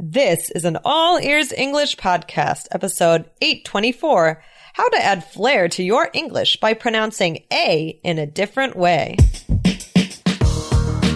This 0.00 0.52
is 0.52 0.64
an 0.64 0.78
all 0.84 1.18
ears 1.18 1.52
English 1.52 1.96
podcast, 1.96 2.68
episode 2.70 3.28
824 3.40 4.40
How 4.74 4.88
to 4.90 5.04
Add 5.04 5.24
Flair 5.24 5.66
to 5.70 5.82
Your 5.82 6.08
English 6.12 6.58
by 6.58 6.74
Pronouncing 6.74 7.42
A 7.52 7.98
in 8.04 8.16
a 8.16 8.24
Different 8.24 8.76
Way. 8.76 9.16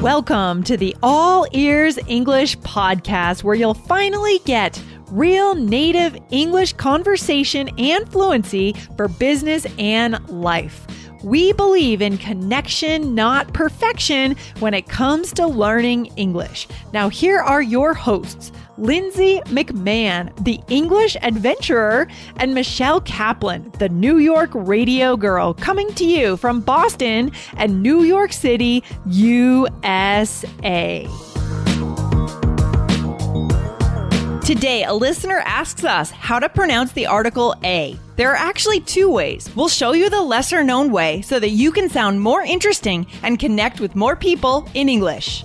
Welcome 0.00 0.64
to 0.64 0.76
the 0.76 0.96
All 1.00 1.46
Ears 1.52 1.96
English 2.08 2.58
podcast, 2.58 3.44
where 3.44 3.54
you'll 3.54 3.74
finally 3.74 4.40
get 4.46 4.82
real 5.12 5.54
native 5.54 6.18
English 6.32 6.72
conversation 6.72 7.70
and 7.78 8.10
fluency 8.10 8.72
for 8.96 9.06
business 9.06 9.64
and 9.78 10.28
life. 10.28 10.88
We 11.22 11.52
believe 11.52 12.02
in 12.02 12.18
connection, 12.18 13.14
not 13.14 13.54
perfection, 13.54 14.34
when 14.58 14.74
it 14.74 14.88
comes 14.88 15.32
to 15.34 15.46
learning 15.46 16.06
English. 16.16 16.66
Now, 16.92 17.08
here 17.08 17.38
are 17.38 17.62
your 17.62 17.94
hosts. 17.94 18.50
Lindsay 18.78 19.40
McMahon, 19.46 20.32
the 20.44 20.60
English 20.68 21.16
adventurer, 21.22 22.08
and 22.36 22.54
Michelle 22.54 23.00
Kaplan, 23.02 23.70
the 23.78 23.88
New 23.88 24.18
York 24.18 24.50
radio 24.54 25.16
girl, 25.16 25.54
coming 25.54 25.92
to 25.94 26.04
you 26.04 26.36
from 26.36 26.60
Boston 26.60 27.30
and 27.56 27.82
New 27.82 28.02
York 28.02 28.32
City, 28.32 28.82
USA. 29.06 29.82
Today, 34.44 34.84
a 34.84 34.92
listener 34.92 35.38
asks 35.44 35.84
us 35.84 36.10
how 36.10 36.38
to 36.38 36.48
pronounce 36.48 36.92
the 36.92 37.06
article 37.06 37.54
A. 37.64 37.96
There 38.16 38.32
are 38.32 38.36
actually 38.36 38.80
two 38.80 39.08
ways. 39.08 39.48
We'll 39.54 39.68
show 39.68 39.92
you 39.92 40.10
the 40.10 40.20
lesser 40.20 40.64
known 40.64 40.90
way 40.90 41.22
so 41.22 41.38
that 41.38 41.50
you 41.50 41.70
can 41.72 41.88
sound 41.88 42.20
more 42.20 42.42
interesting 42.42 43.06
and 43.22 43.38
connect 43.38 43.80
with 43.80 43.94
more 43.94 44.16
people 44.16 44.68
in 44.74 44.88
English. 44.88 45.44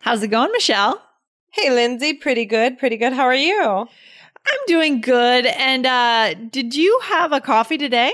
How's 0.00 0.22
it 0.22 0.28
going, 0.28 0.52
Michelle? 0.52 1.02
Hey, 1.50 1.70
Lindsay, 1.70 2.14
pretty 2.14 2.44
good, 2.44 2.78
pretty 2.78 2.96
good. 2.96 3.12
How 3.12 3.24
are 3.24 3.34
you? 3.34 3.60
I'm 3.62 4.60
doing 4.66 5.00
good. 5.00 5.46
And 5.46 5.86
uh, 5.86 6.34
did 6.34 6.74
you 6.76 7.00
have 7.04 7.32
a 7.32 7.40
coffee 7.40 7.78
today? 7.78 8.12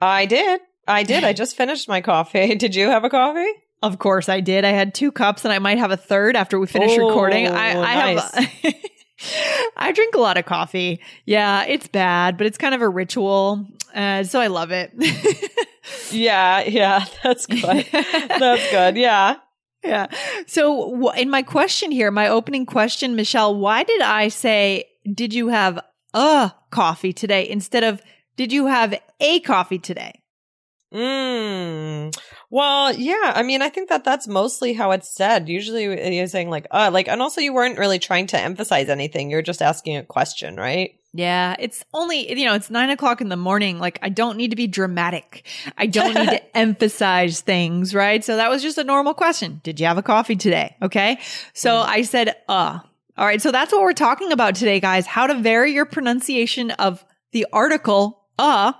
I 0.00 0.26
did. 0.26 0.60
I 0.86 1.02
did. 1.02 1.24
I 1.24 1.32
just 1.42 1.56
finished 1.56 1.88
my 1.88 2.00
coffee. 2.02 2.54
Did 2.56 2.74
you 2.74 2.88
have 2.90 3.04
a 3.04 3.08
coffee? 3.10 3.50
Of 3.82 3.98
course 3.98 4.28
I 4.28 4.40
did. 4.40 4.64
I 4.64 4.70
had 4.70 4.92
two 4.94 5.10
cups 5.12 5.44
and 5.44 5.52
I 5.52 5.58
might 5.58 5.78
have 5.78 5.90
a 5.90 5.96
third 5.96 6.36
after 6.36 6.58
we 6.58 6.66
finish 6.66 6.92
Oh, 6.98 7.06
recording. 7.08 7.48
I, 7.48 7.70
I 7.70 8.14
nice. 8.14 8.34
have 8.34 8.74
I 9.76 9.92
drink 9.92 10.14
a 10.14 10.18
lot 10.20 10.36
of 10.36 10.44
coffee. 10.44 11.00
Yeah, 11.24 11.64
it's 11.64 11.86
bad, 11.86 12.36
but 12.36 12.46
it's 12.46 12.58
kind 12.58 12.74
of 12.74 12.82
a 12.82 12.88
ritual. 12.88 13.66
Uh, 13.94 14.24
so 14.24 14.40
I 14.40 14.48
love 14.48 14.70
it. 14.72 14.92
Yeah, 16.10 16.62
yeah, 16.64 17.04
that's 17.22 17.46
good. 17.46 17.86
that's 17.92 18.70
good. 18.70 18.96
Yeah. 18.96 19.36
Yeah. 19.84 20.06
So 20.46 21.10
in 21.12 21.30
my 21.30 21.42
question 21.42 21.90
here, 21.90 22.10
my 22.10 22.28
opening 22.28 22.66
question, 22.66 23.16
Michelle, 23.16 23.54
why 23.54 23.82
did 23.82 24.00
I 24.00 24.28
say, 24.28 24.84
did 25.12 25.34
you 25.34 25.48
have 25.48 25.80
a 26.12 26.52
coffee 26.70 27.12
today 27.12 27.48
instead 27.48 27.84
of 27.84 28.00
did 28.36 28.52
you 28.52 28.66
have 28.66 28.98
a 29.20 29.40
coffee 29.40 29.78
today? 29.78 30.20
Mm. 30.92 32.16
Well, 32.50 32.94
yeah. 32.94 33.32
I 33.34 33.42
mean, 33.42 33.62
I 33.62 33.68
think 33.68 33.88
that 33.88 34.04
that's 34.04 34.28
mostly 34.28 34.72
how 34.72 34.92
it's 34.92 35.14
said. 35.14 35.48
Usually 35.48 36.16
you're 36.16 36.26
saying 36.26 36.50
like, 36.50 36.66
uh, 36.70 36.90
like, 36.92 37.08
and 37.08 37.20
also 37.20 37.40
you 37.40 37.52
weren't 37.52 37.78
really 37.78 37.98
trying 37.98 38.26
to 38.28 38.40
emphasize 38.40 38.88
anything. 38.88 39.30
You're 39.30 39.42
just 39.42 39.62
asking 39.62 39.96
a 39.96 40.04
question, 40.04 40.56
right? 40.56 40.92
Yeah, 41.16 41.54
it's 41.60 41.84
only, 41.94 42.36
you 42.36 42.44
know, 42.44 42.54
it's 42.54 42.70
nine 42.70 42.90
o'clock 42.90 43.20
in 43.20 43.28
the 43.28 43.36
morning. 43.36 43.78
Like, 43.78 44.00
I 44.02 44.08
don't 44.08 44.36
need 44.36 44.50
to 44.50 44.56
be 44.56 44.66
dramatic. 44.66 45.46
I 45.78 45.86
don't 45.86 46.12
need 46.12 46.28
to 46.28 46.56
emphasize 46.56 47.40
things, 47.40 47.94
right? 47.94 48.24
So 48.24 48.34
that 48.34 48.50
was 48.50 48.62
just 48.62 48.78
a 48.78 48.84
normal 48.84 49.14
question. 49.14 49.60
Did 49.62 49.78
you 49.78 49.86
have 49.86 49.96
a 49.96 50.02
coffee 50.02 50.34
today? 50.34 50.76
Okay. 50.82 51.20
So 51.52 51.76
I 51.76 52.02
said, 52.02 52.34
uh. 52.48 52.80
All 53.16 53.24
right. 53.24 53.40
So 53.40 53.52
that's 53.52 53.72
what 53.72 53.82
we're 53.82 53.92
talking 53.92 54.32
about 54.32 54.56
today, 54.56 54.80
guys. 54.80 55.06
How 55.06 55.28
to 55.28 55.34
vary 55.34 55.72
your 55.72 55.84
pronunciation 55.84 56.72
of 56.72 57.04
the 57.30 57.46
article, 57.52 58.24
uh, 58.40 58.72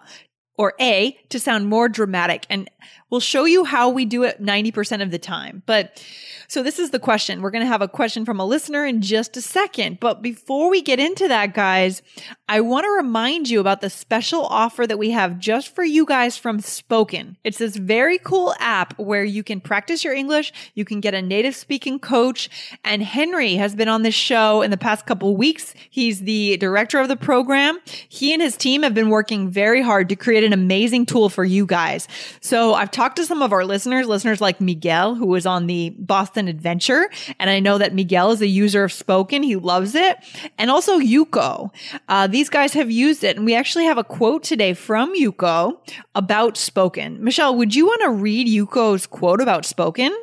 or 0.56 0.74
a 0.80 1.16
to 1.28 1.38
sound 1.38 1.68
more 1.68 1.88
dramatic. 1.88 2.46
And 2.50 2.68
we'll 3.14 3.20
show 3.20 3.44
you 3.44 3.64
how 3.64 3.88
we 3.88 4.04
do 4.04 4.24
it 4.24 4.42
90% 4.42 5.00
of 5.00 5.12
the 5.12 5.20
time. 5.20 5.62
But 5.66 6.02
so 6.48 6.62
this 6.62 6.78
is 6.78 6.90
the 6.90 6.98
question. 6.98 7.42
We're 7.42 7.50
going 7.50 7.62
to 7.62 7.68
have 7.68 7.80
a 7.80 7.88
question 7.88 8.24
from 8.24 8.40
a 8.40 8.44
listener 8.44 8.84
in 8.84 9.00
just 9.00 9.36
a 9.36 9.40
second. 9.40 10.00
But 10.00 10.20
before 10.20 10.68
we 10.68 10.82
get 10.82 10.98
into 10.98 11.28
that, 11.28 11.54
guys, 11.54 12.02
I 12.48 12.60
want 12.60 12.84
to 12.84 12.90
remind 12.90 13.48
you 13.48 13.60
about 13.60 13.80
the 13.80 13.88
special 13.88 14.44
offer 14.46 14.86
that 14.86 14.98
we 14.98 15.10
have 15.10 15.38
just 15.38 15.74
for 15.74 15.84
you 15.84 16.04
guys 16.04 16.36
from 16.36 16.60
Spoken. 16.60 17.36
It's 17.44 17.58
this 17.58 17.76
very 17.76 18.18
cool 18.18 18.54
app 18.58 18.98
where 18.98 19.24
you 19.24 19.42
can 19.42 19.60
practice 19.60 20.04
your 20.04 20.12
English. 20.12 20.52
You 20.74 20.84
can 20.84 21.00
get 21.00 21.14
a 21.14 21.22
native 21.22 21.54
speaking 21.54 21.98
coach. 21.98 22.50
And 22.84 23.02
Henry 23.02 23.54
has 23.54 23.74
been 23.74 23.88
on 23.88 24.02
this 24.02 24.14
show 24.14 24.60
in 24.60 24.70
the 24.70 24.76
past 24.76 25.06
couple 25.06 25.36
weeks. 25.36 25.72
He's 25.88 26.20
the 26.20 26.56
director 26.58 26.98
of 26.98 27.08
the 27.08 27.16
program. 27.16 27.78
He 28.08 28.32
and 28.32 28.42
his 28.42 28.56
team 28.56 28.82
have 28.82 28.94
been 28.94 29.08
working 29.08 29.50
very 29.50 29.82
hard 29.82 30.08
to 30.08 30.16
create 30.16 30.44
an 30.44 30.52
amazing 30.52 31.06
tool 31.06 31.28
for 31.28 31.44
you 31.44 31.64
guys. 31.64 32.06
So 32.40 32.74
I've 32.74 32.90
talked 32.90 33.03
to 33.16 33.24
some 33.24 33.42
of 33.42 33.52
our 33.52 33.64
listeners, 33.64 34.06
listeners 34.06 34.40
like 34.40 34.60
Miguel, 34.60 35.14
who 35.14 35.26
was 35.26 35.46
on 35.46 35.66
the 35.66 35.90
Boston 35.98 36.48
Adventure. 36.48 37.10
And 37.38 37.50
I 37.50 37.60
know 37.60 37.78
that 37.78 37.94
Miguel 37.94 38.30
is 38.30 38.40
a 38.40 38.46
user 38.46 38.84
of 38.84 38.92
Spoken. 38.92 39.42
He 39.42 39.56
loves 39.56 39.94
it. 39.94 40.16
And 40.58 40.70
also 40.70 40.98
Yuko. 40.98 41.70
Uh, 42.08 42.26
these 42.26 42.48
guys 42.48 42.72
have 42.72 42.90
used 42.90 43.22
it. 43.22 43.36
And 43.36 43.44
we 43.44 43.54
actually 43.54 43.84
have 43.84 43.98
a 43.98 44.04
quote 44.04 44.42
today 44.42 44.74
from 44.74 45.14
Yuko 45.14 45.78
about 46.14 46.56
Spoken. 46.56 47.22
Michelle, 47.22 47.54
would 47.56 47.74
you 47.74 47.86
want 47.86 48.02
to 48.02 48.10
read 48.10 48.48
Yuko's 48.48 49.06
quote 49.06 49.40
about 49.40 49.64
Spoken? 49.64 50.16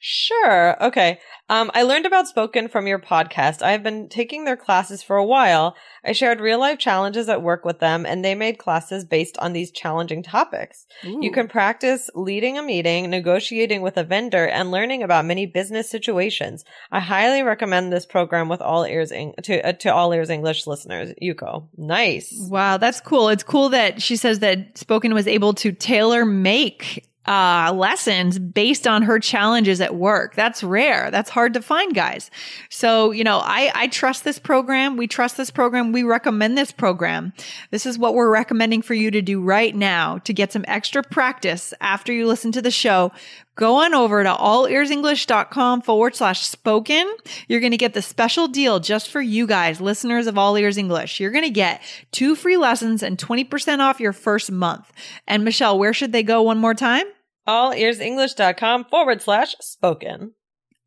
Sure. 0.00 0.82
Okay. 0.84 1.18
Um, 1.48 1.70
I 1.74 1.82
learned 1.82 2.06
about 2.06 2.28
Spoken 2.28 2.68
from 2.68 2.86
your 2.86 2.98
podcast. 2.98 3.62
I 3.62 3.72
have 3.72 3.82
been 3.82 4.08
taking 4.08 4.44
their 4.44 4.56
classes 4.56 5.02
for 5.02 5.16
a 5.16 5.24
while. 5.24 5.74
I 6.04 6.12
shared 6.12 6.40
real 6.40 6.60
life 6.60 6.78
challenges 6.78 7.28
at 7.28 7.42
work 7.42 7.64
with 7.64 7.80
them, 7.80 8.06
and 8.06 8.24
they 8.24 8.34
made 8.34 8.58
classes 8.58 9.04
based 9.04 9.36
on 9.38 9.54
these 9.54 9.72
challenging 9.72 10.22
topics. 10.22 10.86
You 11.02 11.32
can 11.32 11.48
practice 11.48 12.10
leading 12.14 12.58
a 12.58 12.62
meeting, 12.62 13.10
negotiating 13.10 13.82
with 13.82 13.96
a 13.96 14.04
vendor, 14.04 14.46
and 14.46 14.70
learning 14.70 15.02
about 15.02 15.24
many 15.24 15.46
business 15.46 15.90
situations. 15.90 16.64
I 16.92 17.00
highly 17.00 17.42
recommend 17.42 17.92
this 17.92 18.06
program 18.06 18.48
with 18.48 18.60
all 18.60 18.84
ears 18.84 19.10
Eng- 19.10 19.34
to 19.42 19.66
uh, 19.66 19.72
to 19.72 19.92
all 19.92 20.12
ears 20.12 20.30
English 20.30 20.66
listeners. 20.66 21.12
Yuko, 21.22 21.68
nice. 21.76 22.32
Wow, 22.48 22.76
that's 22.76 23.00
cool. 23.00 23.30
It's 23.30 23.42
cool 23.42 23.70
that 23.70 24.00
she 24.00 24.16
says 24.16 24.40
that 24.40 24.78
Spoken 24.78 25.14
was 25.14 25.26
able 25.26 25.54
to 25.54 25.72
tailor 25.72 26.24
make 26.24 27.08
uh, 27.28 27.70
lessons 27.74 28.38
based 28.38 28.86
on 28.86 29.02
her 29.02 29.18
challenges 29.18 29.82
at 29.82 29.94
work. 29.94 30.34
That's 30.34 30.64
rare. 30.64 31.10
That's 31.10 31.28
hard 31.28 31.52
to 31.54 31.60
find, 31.60 31.94
guys. 31.94 32.30
So, 32.70 33.10
you 33.10 33.22
know, 33.22 33.40
I, 33.44 33.70
I 33.74 33.88
trust 33.88 34.24
this 34.24 34.38
program. 34.38 34.96
We 34.96 35.06
trust 35.06 35.36
this 35.36 35.50
program. 35.50 35.92
We 35.92 36.04
recommend 36.04 36.56
this 36.56 36.72
program. 36.72 37.34
This 37.70 37.84
is 37.84 37.98
what 37.98 38.14
we're 38.14 38.32
recommending 38.32 38.80
for 38.80 38.94
you 38.94 39.10
to 39.10 39.20
do 39.20 39.42
right 39.42 39.76
now 39.76 40.18
to 40.20 40.32
get 40.32 40.52
some 40.52 40.64
extra 40.66 41.02
practice 41.02 41.74
after 41.82 42.14
you 42.14 42.26
listen 42.26 42.50
to 42.52 42.62
the 42.62 42.70
show. 42.70 43.12
Go 43.56 43.74
on 43.74 43.92
over 43.92 44.22
to 44.22 44.30
allearsenglish.com 44.30 45.82
forward 45.82 46.14
slash 46.14 46.46
spoken. 46.46 47.12
You're 47.46 47.60
going 47.60 47.72
to 47.72 47.76
get 47.76 47.92
the 47.92 48.00
special 48.00 48.48
deal 48.48 48.80
just 48.80 49.10
for 49.10 49.20
you 49.20 49.46
guys, 49.46 49.82
listeners 49.82 50.28
of 50.28 50.38
All 50.38 50.56
Ears 50.56 50.78
English. 50.78 51.20
You're 51.20 51.32
going 51.32 51.44
to 51.44 51.50
get 51.50 51.82
two 52.10 52.34
free 52.36 52.56
lessons 52.56 53.02
and 53.02 53.18
20% 53.18 53.80
off 53.80 54.00
your 54.00 54.14
first 54.14 54.50
month. 54.50 54.90
And 55.26 55.44
Michelle, 55.44 55.78
where 55.78 55.92
should 55.92 56.12
they 56.12 56.22
go 56.22 56.40
one 56.40 56.58
more 56.58 56.74
time? 56.74 57.04
Allearsenglish.com 57.48 58.84
forward 58.84 59.22
slash 59.22 59.56
spoken. 59.60 60.34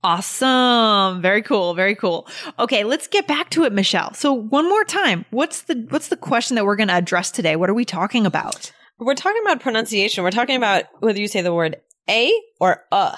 Awesome. 0.04 1.22
Very 1.22 1.42
cool. 1.42 1.74
Very 1.74 1.96
cool. 1.96 2.28
Okay, 2.58 2.84
let's 2.84 3.08
get 3.08 3.28
back 3.28 3.50
to 3.52 3.66
it, 3.66 3.74
Michelle. 3.74 4.14
So 4.14 4.34
one 4.34 4.68
more 4.68 4.84
time, 4.84 5.26
what's 5.30 5.64
the 5.64 5.86
what's 5.90 6.08
the 6.08 6.18
question 6.18 6.56
that 6.56 6.66
we're 6.66 6.76
going 6.76 6.88
to 6.88 6.96
address 6.96 7.30
today? 7.30 7.56
What 7.56 7.70
are 7.70 7.76
we 7.76 7.86
talking 7.86 8.26
about? 8.26 8.72
We're 8.98 9.16
talking 9.16 9.42
about 9.44 9.62
pronunciation. 9.62 10.24
We're 10.24 10.32
talking 10.32 10.56
about 10.56 10.86
whether 11.00 11.20
you 11.20 11.28
say 11.28 11.42
the 11.42 11.54
word 11.54 11.78
a 12.10 12.32
or 12.60 12.84
uh. 12.92 13.16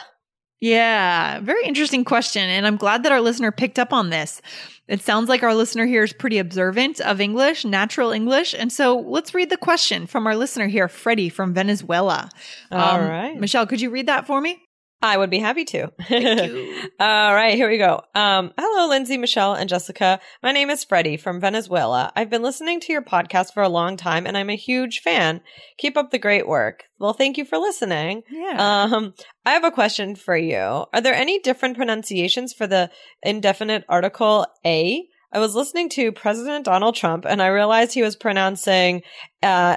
Yeah, 0.59 1.41
very 1.41 1.65
interesting 1.65 2.05
question. 2.05 2.43
And 2.49 2.65
I'm 2.65 2.77
glad 2.77 3.03
that 3.03 3.11
our 3.11 3.19
listener 3.19 3.51
picked 3.51 3.77
up 3.77 3.91
on 3.91 4.09
this. 4.09 4.41
It 4.87 5.01
sounds 5.01 5.29
like 5.29 5.43
our 5.43 5.55
listener 5.55 5.85
here 5.85 6.03
is 6.03 6.11
pretty 6.11 6.39
observant 6.39 6.99
of 6.99 7.21
English, 7.21 7.63
natural 7.63 8.11
English. 8.11 8.53
And 8.57 8.71
so 8.71 8.99
let's 8.99 9.33
read 9.33 9.49
the 9.49 9.57
question 9.57 10.07
from 10.07 10.27
our 10.27 10.35
listener 10.35 10.67
here, 10.67 10.89
Freddie 10.89 11.29
from 11.29 11.53
Venezuela. 11.53 12.29
All 12.71 12.99
um, 12.99 13.07
right. 13.07 13.39
Michelle, 13.39 13.65
could 13.65 13.79
you 13.79 13.89
read 13.89 14.07
that 14.07 14.27
for 14.27 14.41
me? 14.41 14.61
I 15.03 15.17
would 15.17 15.29
be 15.29 15.39
happy 15.39 15.65
to. 15.65 15.83
All 16.99 17.35
right, 17.35 17.55
here 17.55 17.69
we 17.69 17.77
go. 17.77 18.01
Um, 18.15 18.53
hello, 18.57 18.87
Lindsay, 18.87 19.17
Michelle, 19.17 19.53
and 19.53 19.67
Jessica. 19.67 20.21
My 20.41 20.53
name 20.53 20.69
is 20.69 20.85
Freddie 20.85 21.17
from 21.17 21.41
Venezuela. 21.41 22.09
I've 22.15 22.29
been 22.29 22.41
listening 22.41 22.79
to 22.79 22.93
your 22.93 23.01
podcast 23.01 23.53
for 23.53 23.61
a 23.61 23.69
long 23.69 23.97
time, 23.97 24.25
and 24.25 24.37
I'm 24.37 24.49
a 24.49 24.55
huge 24.55 25.01
fan. 25.01 25.41
Keep 25.77 25.97
up 25.97 26.11
the 26.11 26.19
great 26.19 26.47
work. 26.47 26.85
Well, 26.99 27.11
thank 27.11 27.37
you 27.37 27.43
for 27.43 27.57
listening. 27.57 28.23
Yeah. 28.31 28.55
Um, 28.93 29.13
I 29.45 29.51
have 29.51 29.65
a 29.65 29.71
question 29.71 30.15
for 30.15 30.37
you. 30.37 30.57
Are 30.57 31.01
there 31.01 31.13
any 31.13 31.37
different 31.39 31.75
pronunciations 31.75 32.53
for 32.53 32.65
the 32.65 32.89
indefinite 33.21 33.83
article 33.89 34.47
a? 34.65 35.05
I 35.33 35.39
was 35.39 35.53
listening 35.53 35.89
to 35.89 36.13
President 36.13 36.63
Donald 36.63 36.95
Trump, 36.95 37.25
and 37.25 37.41
I 37.41 37.47
realized 37.47 37.93
he 37.93 38.03
was 38.03 38.15
pronouncing 38.15 39.01
uh, 39.41 39.75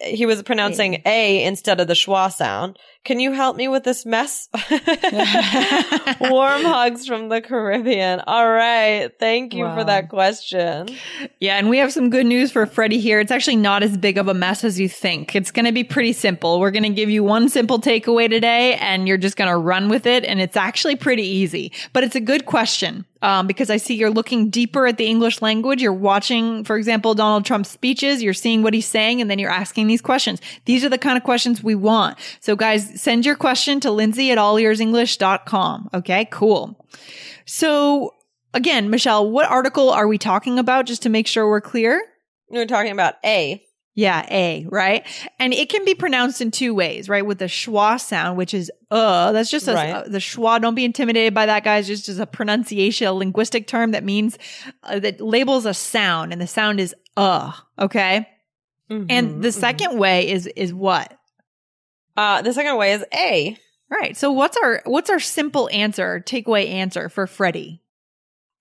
he 0.00 0.26
was 0.26 0.42
pronouncing 0.42 1.02
a 1.06 1.42
instead 1.44 1.80
of 1.80 1.88
the 1.88 1.94
schwa 1.94 2.30
sound. 2.30 2.78
Can 3.06 3.20
you 3.20 3.30
help 3.32 3.56
me 3.56 3.68
with 3.68 3.84
this 3.84 4.04
mess? 4.04 4.48
Warm 6.20 6.62
hugs 6.64 7.06
from 7.06 7.28
the 7.28 7.40
Caribbean. 7.40 8.20
All 8.26 8.50
right. 8.50 9.10
Thank 9.18 9.54
you 9.54 9.64
Wow. 9.64 9.76
for 9.76 9.84
that 9.84 10.08
question. 10.08 10.88
Yeah, 11.40 11.56
and 11.56 11.68
we 11.68 11.78
have 11.78 11.92
some 11.92 12.10
good 12.10 12.26
news 12.26 12.50
for 12.50 12.66
Freddie 12.66 12.98
here. 12.98 13.20
It's 13.20 13.30
actually 13.30 13.56
not 13.56 13.82
as 13.84 13.96
big 13.96 14.18
of 14.18 14.26
a 14.28 14.34
mess 14.34 14.64
as 14.64 14.80
you 14.80 14.88
think. 14.88 15.36
It's 15.36 15.52
going 15.52 15.66
to 15.66 15.72
be 15.72 15.84
pretty 15.84 16.12
simple. 16.12 16.58
We're 16.58 16.72
going 16.72 16.82
to 16.82 16.88
give 16.90 17.08
you 17.08 17.22
one 17.22 17.48
simple 17.48 17.78
takeaway 17.80 18.28
today, 18.28 18.74
and 18.74 19.06
you're 19.06 19.18
just 19.18 19.36
going 19.36 19.50
to 19.50 19.56
run 19.56 19.88
with 19.88 20.06
it. 20.06 20.24
And 20.24 20.40
it's 20.40 20.56
actually 20.56 20.96
pretty 20.96 21.22
easy, 21.26 21.72
but 21.92 22.02
it's 22.02 22.16
a 22.16 22.20
good 22.20 22.44
question 22.46 23.04
um, 23.22 23.46
because 23.46 23.70
I 23.70 23.76
see 23.76 23.94
you're 23.94 24.10
looking 24.10 24.50
deeper 24.50 24.86
at 24.86 24.96
the 24.98 25.06
English 25.06 25.40
language. 25.42 25.80
You're 25.80 25.92
watching, 25.92 26.64
for 26.64 26.76
example, 26.76 27.14
Donald 27.14 27.44
Trump's 27.44 27.70
speeches. 27.70 28.22
You're 28.22 28.34
seeing 28.34 28.62
what 28.62 28.74
he's 28.74 28.86
saying, 28.86 29.20
and 29.20 29.30
then 29.30 29.38
you're 29.38 29.50
asking 29.50 29.86
these 29.86 30.02
questions. 30.02 30.40
These 30.64 30.84
are 30.84 30.88
the 30.88 30.98
kind 30.98 31.16
of 31.16 31.22
questions 31.24 31.62
we 31.62 31.74
want. 31.74 32.18
So, 32.40 32.56
guys, 32.56 32.95
send 32.96 33.24
your 33.24 33.36
question 33.36 33.78
to 33.80 33.90
Lindsay 33.90 34.30
at 34.32 34.38
allearsenglish.com. 34.38 35.90
Okay, 35.94 36.26
cool. 36.30 36.84
So, 37.44 38.12
again, 38.54 38.90
Michelle, 38.90 39.30
what 39.30 39.48
article 39.48 39.90
are 39.90 40.08
we 40.08 40.18
talking 40.18 40.58
about 40.58 40.86
just 40.86 41.02
to 41.02 41.08
make 41.08 41.26
sure 41.26 41.48
we're 41.48 41.60
clear? 41.60 42.02
We're 42.48 42.66
talking 42.66 42.92
about 42.92 43.14
a. 43.24 43.62
Yeah, 43.98 44.26
A, 44.30 44.66
right? 44.68 45.06
And 45.38 45.54
it 45.54 45.70
can 45.70 45.86
be 45.86 45.94
pronounced 45.94 46.42
in 46.42 46.50
two 46.50 46.74
ways, 46.74 47.08
right? 47.08 47.24
With 47.24 47.38
the 47.38 47.46
schwa 47.46 47.98
sound, 47.98 48.36
which 48.36 48.52
is 48.52 48.70
uh, 48.90 49.32
that's 49.32 49.50
just 49.50 49.68
a, 49.68 49.72
Right. 49.72 49.90
uh, 49.90 50.04
the 50.06 50.18
schwa. 50.18 50.60
Don't 50.60 50.74
be 50.74 50.84
intimidated 50.84 51.32
by 51.32 51.46
that, 51.46 51.64
guys. 51.64 51.86
Just 51.86 52.10
as 52.10 52.18
a 52.18 52.26
pronunciation, 52.26 53.06
a 53.06 53.14
linguistic 53.14 53.66
term 53.66 53.92
that 53.92 54.04
means 54.04 54.36
uh, 54.82 54.98
that 54.98 55.22
labels 55.22 55.64
a 55.64 55.72
sound, 55.72 56.32
and 56.32 56.42
the 56.42 56.46
sound 56.46 56.78
is 56.78 56.94
uh, 57.16 57.52
okay? 57.78 58.28
Mhm, 58.90 59.06
And 59.08 59.42
the 59.42 59.48
mhm. 59.48 59.54
second 59.54 59.98
way 59.98 60.30
is 60.30 60.46
is 60.46 60.74
what? 60.74 61.15
Uh, 62.16 62.42
the 62.42 62.52
second 62.52 62.76
way 62.76 62.92
is 62.92 63.04
a. 63.12 63.56
Right. 63.88 64.16
So 64.16 64.32
what's 64.32 64.56
our 64.56 64.82
what's 64.84 65.10
our 65.10 65.20
simple 65.20 65.68
answer, 65.72 66.22
takeaway 66.26 66.68
answer 66.68 67.08
for 67.08 67.26
Freddie? 67.26 67.82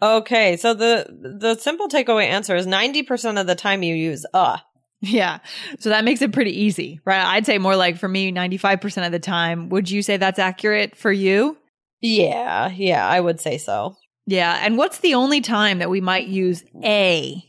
Okay, 0.02 0.56
so 0.58 0.74
the 0.74 1.40
the 1.40 1.56
simple 1.56 1.88
takeaway 1.88 2.28
answer 2.28 2.56
is 2.56 2.68
ninety 2.68 3.02
percent 3.02 3.38
of 3.38 3.48
the 3.48 3.56
time 3.56 3.82
you 3.82 3.96
use 3.96 4.26
uh. 4.34 4.58
Yeah. 5.02 5.40
So 5.80 5.90
that 5.90 6.04
makes 6.04 6.22
it 6.22 6.34
pretty 6.34 6.62
easy, 6.64 7.00
right? 7.06 7.24
I'd 7.24 7.46
say 7.46 7.58
more 7.58 7.76
like 7.76 7.98
for 7.98 8.08
me, 8.08 8.32
95% 8.32 9.06
of 9.06 9.12
the 9.12 9.20
time. 9.20 9.70
Would 9.70 9.92
you 9.92 10.02
say 10.02 10.18
that's 10.18 10.40
accurate 10.40 10.96
for 10.96 11.12
you? 11.12 11.58
Yeah, 12.02 12.70
yeah, 12.70 13.08
I 13.08 13.20
would 13.20 13.40
say 13.40 13.58
so. 13.58 13.96
Yeah. 14.26 14.60
And 14.64 14.78
what's 14.78 15.00
the 15.00 15.14
only 15.14 15.42
time 15.42 15.80
that 15.80 15.90
we 15.90 16.02
might 16.02 16.28
use 16.28 16.64
a? 16.84 17.44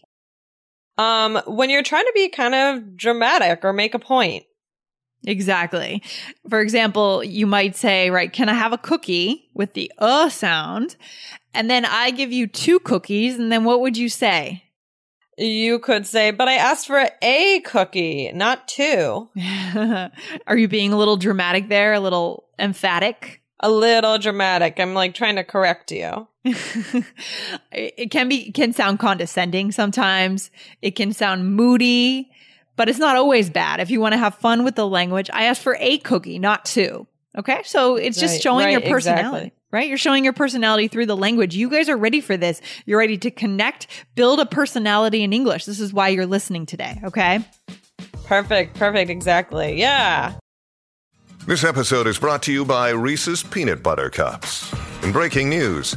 Um, 0.99 1.41
when 1.47 1.70
you're 1.70 1.82
trying 1.82 2.05
to 2.05 2.12
be 2.14 2.29
kind 2.29 2.55
of 2.55 2.97
dramatic 2.97 3.64
or 3.64 3.73
make 3.73 3.94
a 3.94 3.99
point. 3.99 4.44
Exactly. 5.26 6.02
For 6.49 6.61
example, 6.61 7.23
you 7.25 7.46
might 7.46 7.75
say, 7.75 8.11
right, 8.11 8.32
can 8.32 8.49
I 8.49 8.55
have 8.55 8.73
a 8.73 8.78
cookie 8.78 9.50
with 9.55 9.75
the 9.75 9.93
uh 9.99 10.28
sound? 10.28 10.96
And 11.52 11.69
then 11.69 11.84
I 11.84 12.12
give 12.12 12.32
you 12.32 12.46
two 12.46 12.78
cookies. 12.78 13.38
And 13.38 13.50
then 13.50 13.64
what 13.64 13.81
would 13.81 13.96
you 13.96 14.08
say? 14.08 14.62
You 15.38 15.81
could 15.81 16.06
say, 16.06 16.31
but 16.31 16.49
I 16.49 16.55
asked 16.55 16.87
for 16.87 17.11
a 17.20 17.61
cookie, 17.61 18.31
not 18.32 18.69
two. 18.69 19.28
Are 20.46 20.56
you 20.56 20.69
being 20.69 20.93
a 20.93 20.96
little 20.96 21.19
dramatic 21.19 21.69
there? 21.69 21.93
A 21.93 22.00
little 22.00 22.44
emphatic? 22.58 23.43
A 23.61 23.70
little 23.70 24.17
dramatic. 24.17 24.79
I'm 24.81 24.94
like 24.94 25.14
trying 25.14 25.37
to 25.37 25.44
correct 25.44 25.93
you. 25.93 26.26
it 26.44 27.05
it 27.72 28.11
can 28.11 28.29
be 28.29 28.52
can 28.52 28.72
sound 28.72 28.99
condescending 28.99 29.72
sometimes. 29.72 30.50
It 30.81 30.93
can 30.93 31.12
sound 31.12 31.55
moody, 31.55 32.31
but 32.76 32.88
it's 32.88 32.99
not 32.99 33.17
always 33.17 33.50
bad. 33.50 33.81
If 33.81 33.90
you 33.90 34.00
want 34.00 34.12
to 34.12 34.19
have 34.19 34.34
fun 34.37 34.64
with 34.64 34.75
the 34.76 34.87
language, 34.87 35.28
I 35.32 35.44
asked 35.44 35.62
for 35.62 35.76
a 35.81 35.99
cookie, 35.99 36.38
not 36.38 36.64
two. 36.64 37.06
Okay? 37.37 37.61
So 37.64 37.96
it's 37.96 38.19
just 38.19 38.34
Right, 38.34 38.43
showing 38.43 38.70
your 38.70 38.81
personality. 38.81 39.46
exactly. 39.46 39.52
Right? 39.73 39.88
You're 39.88 39.99
showing 39.99 40.25
your 40.25 40.32
personality 40.32 40.88
through 40.88 41.06
the 41.06 41.17
language. 41.17 41.55
You 41.56 41.69
guys 41.69 41.88
are 41.88 41.96
ready 41.96 42.20
for 42.20 42.37
this. 42.37 42.61
You're 42.87 42.99
ready 42.99 43.19
to 43.19 43.31
connect, 43.31 43.88
build 44.14 44.40
a 44.40 44.46
personality 44.46 45.23
in 45.23 45.32
English. 45.32 45.64
This 45.67 45.81
is 45.81 45.93
why 45.93 46.08
you're 46.08 46.25
listening 46.25 46.64
today. 46.67 46.99
Okay? 47.05 47.44
Perfect, 48.25 48.76
perfect, 48.79 49.11
exactly. 49.11 49.79
Yeah. 49.79 50.34
This 51.46 51.62
episode 51.62 52.06
is 52.06 52.19
brought 52.19 52.43
to 52.44 52.52
you 52.52 52.64
by 52.64 52.90
Reese's 52.90 53.43
Peanut 53.43 53.82
Butter 53.82 54.11
Cups. 54.11 54.72
In 55.02 55.12
breaking 55.12 55.49
news, 55.49 55.96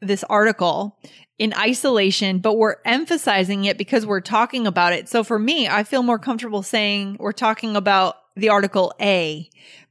this 0.00 0.24
article 0.24 0.98
in 1.38 1.54
isolation, 1.54 2.38
but 2.38 2.58
we're 2.58 2.76
emphasizing 2.84 3.64
it 3.64 3.78
because 3.78 4.04
we're 4.04 4.20
talking 4.20 4.66
about 4.66 4.92
it. 4.92 5.08
So 5.08 5.22
for 5.22 5.38
me, 5.38 5.68
I 5.68 5.84
feel 5.84 6.02
more 6.02 6.18
comfortable 6.18 6.62
saying 6.62 7.16
we're 7.20 7.32
talking 7.32 7.76
about 7.76 8.16
the 8.36 8.48
article 8.48 8.92
A 9.00 9.48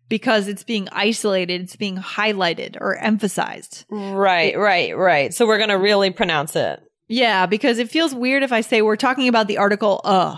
because 0.10 0.48
it's 0.48 0.64
being 0.64 0.88
isolated, 0.92 1.62
it's 1.62 1.76
being 1.76 1.98
highlighted 1.98 2.78
or 2.80 2.96
emphasized. 2.96 3.86
Right, 3.90 4.58
right, 4.58 4.98
right. 4.98 5.34
So 5.34 5.46
we're 5.46 5.58
going 5.58 5.70
to 5.70 5.78
really 5.78 6.12
pronounce 6.12 6.56
it. 6.56 6.82
Yeah, 7.08 7.46
because 7.46 7.80
it 7.80 7.90
feels 7.90 8.14
weird 8.14 8.44
if 8.44 8.52
I 8.52 8.62
say 8.62 8.82
we're 8.82 8.96
talking 8.98 9.28
about 9.28 9.48
the 9.48 9.58
article 9.58 10.02
uh. 10.04 10.38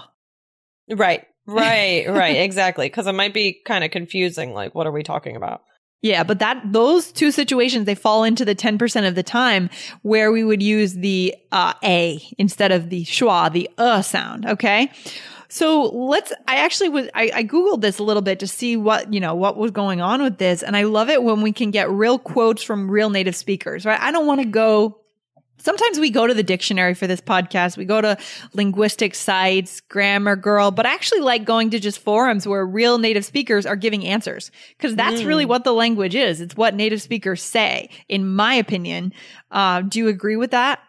Right, 0.89 1.25
right, 1.47 2.05
right. 2.09 2.37
Exactly. 2.37 2.85
Because 2.87 3.07
it 3.07 3.13
might 3.13 3.33
be 3.33 3.59
kind 3.65 3.83
of 3.83 3.91
confusing. 3.91 4.53
Like, 4.53 4.75
what 4.75 4.87
are 4.87 4.91
we 4.91 5.03
talking 5.03 5.35
about? 5.35 5.63
Yeah, 6.01 6.23
but 6.23 6.39
that 6.39 6.61
those 6.71 7.11
two 7.11 7.31
situations 7.31 7.85
they 7.85 7.95
fall 7.95 8.23
into 8.23 8.45
the 8.45 8.55
10% 8.55 9.07
of 9.07 9.15
the 9.15 9.23
time 9.23 9.69
where 10.01 10.31
we 10.31 10.43
would 10.45 10.63
use 10.63 10.93
the 10.93 11.35
uh, 11.51 11.73
a 11.83 12.21
instead 12.37 12.71
of 12.71 12.89
the 12.89 13.03
schwa, 13.03 13.51
the 13.51 13.69
uh 13.77 14.01
sound, 14.01 14.45
okay? 14.45 14.91
So 15.49 15.83
let's 15.83 16.31
I 16.47 16.57
actually 16.57 16.89
was 16.89 17.09
I, 17.13 17.31
I 17.33 17.43
googled 17.43 17.81
this 17.81 17.99
a 17.99 18.03
little 18.03 18.21
bit 18.21 18.39
to 18.39 18.47
see 18.47 18.77
what, 18.77 19.11
you 19.13 19.19
know, 19.19 19.35
what 19.35 19.57
was 19.57 19.71
going 19.71 19.99
on 19.99 20.21
with 20.21 20.37
this 20.37 20.63
and 20.63 20.77
I 20.77 20.83
love 20.83 21.09
it 21.09 21.21
when 21.21 21.41
we 21.41 21.51
can 21.51 21.69
get 21.71 21.89
real 21.89 22.17
quotes 22.17 22.63
from 22.63 22.89
real 22.89 23.09
native 23.09 23.35
speakers, 23.35 23.85
right? 23.85 23.99
I 23.99 24.11
don't 24.11 24.27
want 24.27 24.41
to 24.41 24.47
go 24.47 24.99
Sometimes 25.59 25.99
we 25.99 26.09
go 26.09 26.25
to 26.25 26.33
the 26.33 26.43
dictionary 26.43 26.93
for 26.93 27.07
this 27.07 27.21
podcast. 27.21 27.77
We 27.77 27.85
go 27.85 28.01
to 28.01 28.17
linguistic 28.53 29.13
sites, 29.15 29.81
grammar 29.81 30.35
girl, 30.35 30.71
but 30.71 30.85
I 30.85 30.93
actually 30.93 31.21
like 31.21 31.45
going 31.45 31.69
to 31.71 31.79
just 31.79 31.99
forums 31.99 32.47
where 32.47 32.65
real 32.65 32.97
native 32.97 33.25
speakers 33.25 33.65
are 33.65 33.75
giving 33.75 34.05
answers 34.05 34.51
because 34.77 34.95
that's 34.95 35.23
really 35.23 35.45
what 35.45 35.63
the 35.63 35.73
language 35.73 36.15
is. 36.15 36.41
It's 36.41 36.55
what 36.55 36.75
native 36.75 37.01
speakers 37.01 37.41
say, 37.41 37.89
in 38.07 38.27
my 38.27 38.55
opinion. 38.55 39.13
Uh, 39.51 39.81
do 39.81 39.99
you 39.99 40.07
agree 40.07 40.35
with 40.35 40.51
that? 40.51 40.79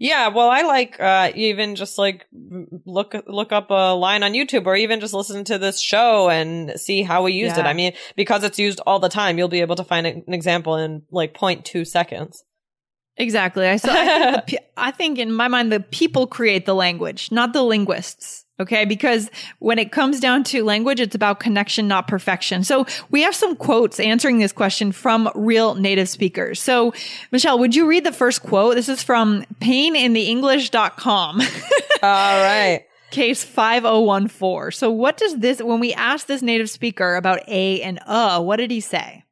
Yeah, 0.00 0.28
well, 0.28 0.48
I 0.48 0.62
like 0.62 1.00
uh 1.00 1.32
even 1.34 1.74
just 1.74 1.98
like 1.98 2.26
look 2.86 3.16
look 3.26 3.50
up 3.50 3.70
a 3.70 3.94
line 3.94 4.22
on 4.22 4.32
YouTube 4.32 4.66
or 4.66 4.76
even 4.76 5.00
just 5.00 5.12
listen 5.12 5.42
to 5.44 5.58
this 5.58 5.80
show 5.80 6.30
and 6.30 6.78
see 6.78 7.02
how 7.02 7.24
we 7.24 7.32
used 7.32 7.58
it. 7.58 7.66
I 7.66 7.72
mean, 7.72 7.94
because 8.14 8.44
it's 8.44 8.60
used 8.60 8.80
all 8.86 9.00
the 9.00 9.08
time, 9.08 9.38
you'll 9.38 9.48
be 9.48 9.60
able 9.60 9.74
to 9.76 9.84
find 9.84 10.06
an 10.06 10.22
example 10.28 10.76
in 10.76 11.02
like 11.10 11.34
0.2 11.34 11.84
seconds. 11.84 12.44
Exactly. 13.18 13.66
I, 13.66 13.76
so 13.76 13.90
I, 13.90 14.04
think 14.06 14.46
the, 14.46 14.60
I 14.76 14.90
think 14.92 15.18
in 15.18 15.32
my 15.32 15.48
mind, 15.48 15.72
the 15.72 15.80
people 15.80 16.26
create 16.26 16.66
the 16.66 16.74
language, 16.74 17.30
not 17.32 17.52
the 17.52 17.62
linguists. 17.62 18.44
Okay. 18.60 18.84
Because 18.84 19.30
when 19.60 19.78
it 19.78 19.92
comes 19.92 20.18
down 20.18 20.42
to 20.44 20.64
language, 20.64 21.00
it's 21.00 21.14
about 21.14 21.38
connection, 21.38 21.86
not 21.86 22.08
perfection. 22.08 22.64
So 22.64 22.86
we 23.10 23.22
have 23.22 23.34
some 23.34 23.54
quotes 23.54 24.00
answering 24.00 24.38
this 24.38 24.52
question 24.52 24.90
from 24.90 25.30
real 25.34 25.74
native 25.74 26.08
speakers. 26.08 26.60
So 26.60 26.92
Michelle, 27.30 27.58
would 27.58 27.76
you 27.76 27.86
read 27.86 28.04
the 28.04 28.12
first 28.12 28.42
quote? 28.42 28.74
This 28.74 28.88
is 28.88 29.02
from 29.02 29.44
painintheenglish.com. 29.60 31.40
all 32.02 32.42
right. 32.42 32.84
Case 33.10 33.44
5014. 33.44 34.72
So 34.72 34.90
what 34.90 35.16
does 35.16 35.36
this, 35.36 35.62
when 35.62 35.80
we 35.80 35.94
asked 35.94 36.26
this 36.26 36.42
native 36.42 36.68
speaker 36.68 37.14
about 37.14 37.40
a 37.48 37.80
and 37.82 38.00
uh, 38.06 38.42
what 38.42 38.56
did 38.56 38.70
he 38.72 38.80
say? 38.80 39.24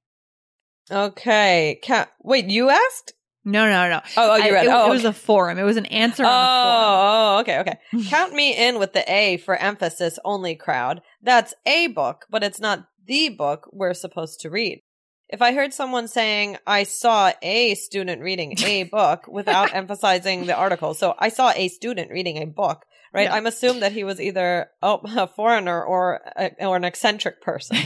Okay. 0.91 1.81
Ca- 1.85 2.09
Wait, 2.23 2.49
you 2.49 2.71
asked? 2.71 3.13
No, 3.47 3.65
no, 3.71 3.89
no. 3.89 4.01
Oh, 4.17 4.33
oh, 4.33 4.37
you 4.37 4.43
I- 4.43 4.51
read. 4.51 4.67
It, 4.67 4.71
oh, 4.73 4.87
it 4.87 4.91
was 4.91 5.05
a 5.05 5.13
forum. 5.13 5.57
It 5.57 5.63
was 5.63 5.77
an 5.77 5.87
answer 5.87 6.25
on 6.25 6.29
a 6.29 6.33
Oh, 6.33 6.37
oh, 6.37 7.37
oh, 7.37 7.41
okay, 7.41 7.61
okay. 7.61 7.79
Count 8.09 8.35
me 8.35 8.57
in 8.57 8.81
with 8.81 8.93
the 8.93 9.11
A 9.11 9.37
for 9.37 9.55
emphasis 9.55 10.19
only 10.25 10.57
crowd. 10.57 11.01
That's 11.23 11.55
a 11.65 11.87
book, 11.87 12.27
but 12.29 12.43
it's 12.43 12.59
not 12.59 12.89
the 13.07 13.29
book 13.29 13.69
we're 13.73 13.95
supposed 13.95 14.41
to 14.41 14.51
read. 14.51 14.83
If 15.29 15.43
I 15.43 15.53
heard 15.55 15.73
someone 15.73 16.09
saying, 16.09 16.57
I 16.67 16.83
saw 16.83 17.33
a 17.41 17.77
student 17.77 18.21
reading 18.21 18.55
a 18.65 18.83
book 18.93 19.29
without 19.29 19.73
emphasizing 19.73 20.47
the 20.47 20.57
article, 20.57 20.95
so 20.95 21.15
I 21.17 21.29
saw 21.29 21.53
a 21.55 21.69
student 21.69 22.11
reading 22.11 22.43
a 22.43 22.47
book, 22.47 22.85
right? 23.15 23.29
Yeah. 23.29 23.35
I'm 23.35 23.47
assumed 23.47 23.83
that 23.83 23.93
he 23.93 24.03
was 24.03 24.21
either 24.21 24.71
oh, 24.83 25.01
a 25.17 25.29
foreigner 25.29 25.85
or 25.85 26.21
a, 26.37 26.51
or 26.67 26.77
an 26.77 26.85
eccentric 26.85 27.43
person. 27.43 27.77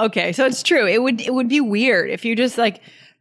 okay, 0.00 0.32
so 0.32 0.46
it's 0.46 0.62
true. 0.62 0.86
It 0.86 1.02
would 1.02 1.20
it 1.20 1.34
would 1.34 1.48
be 1.48 1.60
weird 1.60 2.08
if 2.10 2.24
you 2.24 2.34
just 2.34 2.56
like 2.56 2.80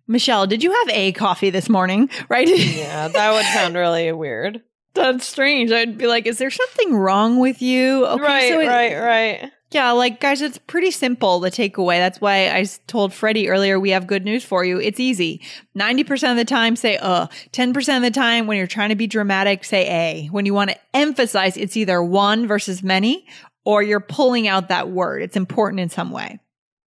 Michelle, 0.10 0.48
did 0.48 0.64
you 0.64 0.72
have 0.74 0.90
a 0.90 1.12
coffee 1.14 1.52
this 1.52 1.70
morning? 1.70 2.10
Right? 2.30 2.48
yeah, 2.50 3.08
that 3.08 3.32
would 3.34 3.46
sound 3.46 3.76
really 3.76 4.12
weird. 4.12 4.62
That's 4.96 5.26
strange. 5.26 5.72
I'd 5.72 5.98
be 5.98 6.08
like, 6.08 6.26
is 6.26 6.38
there 6.40 6.50
something 6.52 6.96
wrong 6.96 7.40
with 7.40 7.62
you? 7.62 8.06
Okay, 8.06 8.22
right, 8.24 8.50
so 8.52 8.60
it- 8.60 8.68
right, 8.68 8.96
right. 9.00 9.52
Yeah, 9.72 9.92
like 9.92 10.20
guys, 10.20 10.42
it's 10.42 10.58
pretty 10.58 10.90
simple 10.90 11.42
to 11.42 11.52
take 11.52 11.78
away. 11.78 12.00
That's 12.00 12.20
why 12.20 12.50
I 12.50 12.66
told 12.88 13.14
Freddie 13.14 13.50
earlier 13.50 13.80
we 13.80 13.92
have 13.92 14.08
good 14.08 14.26
news 14.26 14.44
for 14.44 14.66
you. 14.66 14.80
It's 14.80 15.00
easy. 15.00 15.42
90% 15.78 16.32
of 16.32 16.38
the 16.38 16.46
time 16.46 16.76
say 16.76 16.98
uh. 16.98 17.28
10% 17.52 17.96
of 17.98 18.02
the 18.02 18.10
time 18.10 18.48
when 18.48 18.58
you're 18.58 18.66
trying 18.66 18.90
to 18.90 18.96
be 18.96 19.06
dramatic 19.06 19.64
say 19.64 19.88
a. 19.88 20.28
When 20.30 20.48
you 20.48 20.56
want 20.56 20.72
to 20.72 20.78
emphasize 20.96 21.56
it's 21.56 21.78
either 21.78 22.02
one 22.02 22.48
versus 22.48 22.82
many 22.82 23.28
or 23.64 23.84
you're 23.84 24.00
pulling 24.00 24.48
out 24.48 24.70
that 24.70 24.90
word. 24.90 25.22
It's 25.22 25.38
important 25.38 25.82
in 25.82 25.90
some 25.90 26.10
way. 26.10 26.40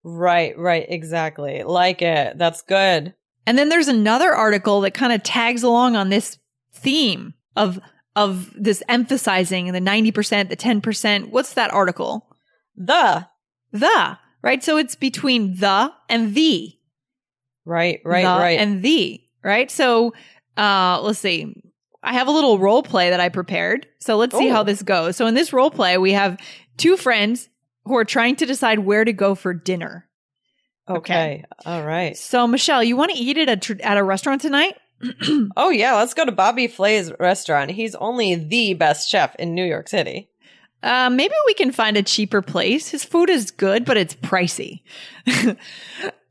Right, 0.03 0.57
right, 0.57 0.85
exactly. 0.87 1.63
Like 1.63 2.01
it. 2.01 2.37
That's 2.37 2.61
good. 2.61 3.13
And 3.45 3.57
then 3.57 3.69
there's 3.69 3.87
another 3.87 4.33
article 4.33 4.81
that 4.81 4.93
kind 4.93 5.13
of 5.13 5.23
tags 5.23 5.63
along 5.63 5.95
on 5.95 6.09
this 6.09 6.37
theme 6.73 7.33
of 7.55 7.79
of 8.15 8.51
this 8.55 8.83
emphasizing 8.87 9.71
the 9.71 9.79
90%, 9.79 10.49
the 10.49 10.55
10%. 10.55 11.31
What's 11.31 11.55
that 11.55 11.73
article? 11.73 12.27
The. 12.75 13.27
The, 13.71 14.19
right? 14.43 14.63
So 14.63 14.77
it's 14.77 14.93
between 14.93 15.55
the 15.55 15.91
and 16.09 16.35
the. 16.35 16.73
Right, 17.65 18.01
right, 18.05 18.21
the 18.21 18.39
right. 18.39 18.59
and 18.59 18.83
the 18.83 19.23
right 19.43 19.69
so 19.69 20.13
uh 20.57 20.99
let's 21.01 21.19
see 21.19 21.53
i 22.01 22.13
have 22.13 22.27
a 22.27 22.31
little 22.31 22.57
role 22.57 22.81
play 22.81 23.09
that 23.09 23.19
i 23.19 23.29
prepared 23.29 23.87
so 23.99 24.17
let's 24.17 24.35
see 24.35 24.47
how 24.47 24.63
this 24.63 24.81
goes 24.81 25.15
so 25.15 25.27
in 25.27 25.33
this 25.33 25.53
role 25.53 25.69
play 25.69 25.97
we 25.97 26.13
have 26.13 26.39
two 26.77 26.97
friends 26.97 27.49
who 27.85 27.95
are 27.95 28.05
trying 28.05 28.35
to 28.35 28.45
decide 28.45 28.79
where 28.79 29.03
to 29.05 29.13
go 29.13 29.35
for 29.35 29.53
dinner 29.53 30.07
okay. 30.89 31.43
All 31.65 31.83
right. 31.83 32.17
so 32.17 32.47
michelle 32.47 32.83
you 32.83 32.97
want 32.97 33.11
to 33.11 33.17
eat 33.17 33.37
at 33.37 33.49
a 33.49 33.57
tr- 33.57 33.81
at 33.81 33.97
a 33.97 34.03
restaurant 34.03 34.41
tonight 34.41 34.75
Oh 35.57 35.69
yeah, 35.69 35.95
let's 35.95 36.13
go 36.13 36.25
to 36.25 36.31
Bobby 36.31 36.67
Flay's 36.67 37.11
restaurant. 37.19 37.71
He's 37.71 37.95
only 37.95 38.35
the 38.35 38.73
best 38.73 39.09
chef 39.09 39.35
in 39.35 39.53
New 39.53 39.65
York 39.65 39.89
City. 39.89 40.29
Uh, 40.83 41.09
maybe 41.09 41.33
we 41.47 41.53
can 41.55 41.71
find 41.71 41.97
a 41.97 42.03
cheaper 42.03 42.41
place. 42.41 42.89
His 42.89 43.03
food 43.03 43.29
is 43.29 43.49
good, 43.51 43.85
but 43.85 43.97
it's 43.97 44.13
pricey. 44.15 44.81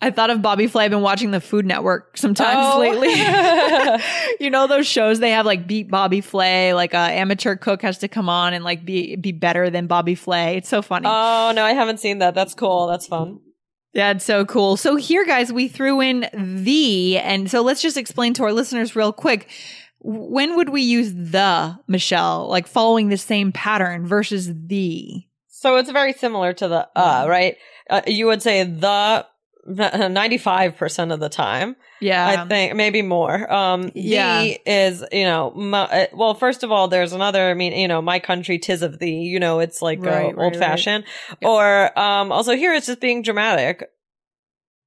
I 0.02 0.10
thought 0.10 0.30
of 0.30 0.42
Bobby 0.42 0.66
Flay. 0.66 0.84
I've 0.84 0.90
been 0.90 1.00
watching 1.00 1.30
the 1.30 1.40
Food 1.40 1.64
Network 1.64 2.16
sometimes 2.18 2.74
Oh. 2.74 2.78
lately. 2.80 3.12
you 4.44 4.50
know 4.50 4.66
those 4.66 4.86
shows 4.86 5.20
they 5.20 5.30
have 5.30 5.46
like 5.46 5.66
beat 5.66 5.88
Bobby 5.90 6.20
Flay, 6.20 6.74
like 6.74 6.92
a 6.92 6.96
amateur 6.98 7.56
cook 7.56 7.82
has 7.82 7.98
to 7.98 8.08
come 8.08 8.28
on 8.28 8.52
and 8.52 8.64
like 8.64 8.84
be 8.84 9.16
be 9.16 9.32
better 9.32 9.70
than 9.70 9.86
Bobby 9.86 10.14
Flay. 10.14 10.56
It's 10.56 10.68
so 10.68 10.82
funny. 10.82 11.06
Oh 11.08 11.52
no, 11.54 11.64
I 11.64 11.72
haven't 11.72 12.00
seen 12.00 12.18
that. 12.18 12.34
That's 12.34 12.54
cool. 12.54 12.88
That's 12.88 13.06
fun. 13.06 13.38
yeah, 13.94 14.10
it's 14.10 14.24
so 14.24 14.44
cool. 14.44 14.76
So 14.76 14.96
here, 14.96 15.24
guys, 15.24 15.52
we 15.52 15.68
threw 15.68 16.00
in 16.00 16.28
the, 16.34 17.18
and 17.18 17.50
so 17.50 17.62
let's 17.62 17.80
just 17.82 17.96
explain 17.96 18.34
to 18.34 18.42
our 18.44 18.52
listeners 18.52 18.96
real 18.96 19.12
quick. 19.12 19.48
When 20.04 20.56
would 20.56 20.68
we 20.68 20.82
use 20.82 21.14
the 21.14 21.78
Michelle, 21.86 22.48
like 22.48 22.66
following 22.66 23.08
the 23.08 23.16
same 23.16 23.52
pattern 23.52 24.06
versus 24.06 24.50
the? 24.66 25.24
So 25.48 25.76
it's 25.76 25.90
very 25.90 26.12
similar 26.12 26.52
to 26.54 26.68
the 26.68 26.88
uh, 26.96 27.26
right? 27.28 27.56
Uh, 27.88 28.02
you 28.06 28.26
would 28.26 28.42
say 28.42 28.64
the 28.64 29.26
ninety-five 29.64 30.76
percent 30.76 31.12
of 31.12 31.20
the 31.20 31.28
time. 31.28 31.76
Yeah, 32.00 32.26
I 32.26 32.48
think 32.48 32.74
maybe 32.74 33.00
more. 33.00 33.52
Um, 33.52 33.92
Yeah. 33.94 34.42
the 34.42 34.60
is 34.66 35.04
you 35.12 35.22
know, 35.24 35.52
my, 35.52 35.82
uh, 35.84 36.06
well, 36.12 36.34
first 36.34 36.64
of 36.64 36.72
all, 36.72 36.88
there's 36.88 37.12
another. 37.12 37.48
I 37.48 37.54
mean, 37.54 37.72
you 37.72 37.86
know, 37.86 38.02
my 38.02 38.18
country, 38.18 38.58
tis 38.58 38.82
of 38.82 38.98
thee. 38.98 39.20
You 39.20 39.38
know, 39.38 39.60
it's 39.60 39.80
like 39.80 40.00
Right, 40.00 40.10
uh, 40.10 40.32
right, 40.32 40.38
old 40.38 40.56
fashioned. 40.56 41.04
Or 41.44 41.96
um, 41.96 42.32
also 42.32 42.56
here, 42.56 42.74
it's 42.74 42.86
just 42.86 43.00
being 43.00 43.22
dramatic. 43.22 43.88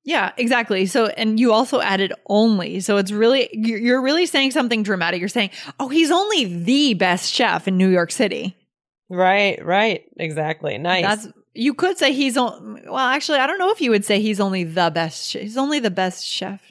Yeah, 0.08 0.34
exactly. 0.38 0.86
So, 0.86 1.08
and 1.08 1.40
you 1.40 1.52
also 1.52 1.82
added 1.82 2.14
only. 2.28 2.80
So 2.80 2.98
it's 2.98 3.12
really, 3.12 3.50
you're 3.52 4.02
really 4.02 4.28
saying 4.28 4.52
something 4.52 4.84
dramatic. 4.84 5.20
You're 5.20 5.30
saying, 5.30 5.50
oh, 5.80 5.90
he's 5.90 6.12
only 6.12 6.46
the 6.46 6.94
best 6.94 7.34
chef 7.34 7.68
in 7.68 7.76
New 7.76 7.90
York 7.90 8.12
City. 8.12 8.56
Right, 9.10 9.64
right, 9.66 10.04
exactly. 10.18 10.78
Nice. 10.78 11.04
That's, 11.04 11.28
you 11.56 11.74
could 11.74 11.98
say 11.98 12.14
he's, 12.14 12.38
on, 12.38 12.82
well, 12.86 12.98
actually, 12.98 13.40
I 13.40 13.48
don't 13.48 13.58
know 13.58 13.72
if 13.72 13.82
you 13.82 13.90
would 13.90 14.06
say 14.06 14.22
he's 14.22 14.40
only 14.40 14.64
the 14.64 14.92
best, 14.94 15.34
he's 15.34 15.58
only 15.58 15.80
the 15.80 15.90
best 15.90 16.24
chef. 16.24 16.62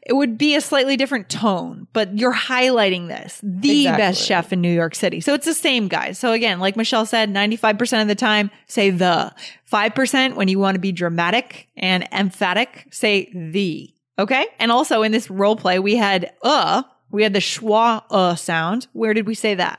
It 0.00 0.14
would 0.14 0.38
be 0.38 0.54
a 0.54 0.60
slightly 0.60 0.96
different 0.96 1.28
tone, 1.28 1.86
but 1.92 2.16
you're 2.16 2.34
highlighting 2.34 3.08
this, 3.08 3.40
the 3.42 3.84
best 3.84 4.22
chef 4.22 4.52
in 4.52 4.60
New 4.60 4.72
York 4.72 4.94
City. 4.94 5.20
So 5.20 5.34
it's 5.34 5.46
the 5.46 5.54
same, 5.54 5.88
guy. 5.88 6.12
So 6.12 6.32
again, 6.32 6.60
like 6.60 6.76
Michelle 6.76 7.06
said, 7.06 7.30
95% 7.30 8.02
of 8.02 8.08
the 8.08 8.14
time, 8.14 8.50
say 8.66 8.90
the. 8.90 9.34
5% 9.70 10.34
when 10.34 10.48
you 10.48 10.58
want 10.58 10.74
to 10.74 10.80
be 10.80 10.92
dramatic 10.92 11.68
and 11.76 12.08
emphatic, 12.12 12.86
say 12.90 13.30
the. 13.34 13.92
Okay. 14.18 14.46
And 14.58 14.70
also 14.70 15.02
in 15.02 15.12
this 15.12 15.30
role 15.30 15.56
play, 15.56 15.78
we 15.78 15.96
had 15.96 16.32
uh, 16.42 16.82
we 17.10 17.22
had 17.22 17.32
the 17.32 17.40
schwa 17.40 18.02
uh 18.10 18.34
sound. 18.36 18.86
Where 18.92 19.14
did 19.14 19.26
we 19.26 19.34
say 19.34 19.54
that? 19.54 19.78